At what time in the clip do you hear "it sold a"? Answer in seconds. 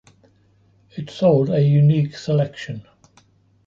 0.97-1.61